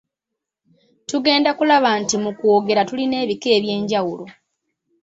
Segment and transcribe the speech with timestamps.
[1.09, 4.25] Tugenda kulaba nti mu kwogera tulina ebika eby’enjawulo.